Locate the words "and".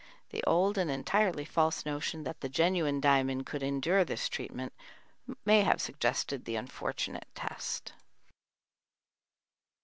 0.79-0.89